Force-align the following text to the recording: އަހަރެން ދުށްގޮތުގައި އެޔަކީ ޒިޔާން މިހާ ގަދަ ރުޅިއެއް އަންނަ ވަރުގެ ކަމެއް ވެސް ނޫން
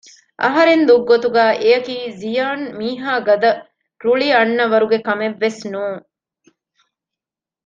އަހަރެން 0.43 0.83
ދުށްގޮތުގައި 0.89 1.55
އެޔަކީ 1.61 1.95
ޒިޔާން 2.21 2.63
މިހާ 2.79 3.11
ގަދަ 3.27 3.51
ރުޅިއެއް 4.03 4.37
އަންނަ 4.37 4.65
ވަރުގެ 4.71 4.99
ކަމެއް 5.07 5.37
ވެސް 5.43 5.61
ނޫން 5.71 6.01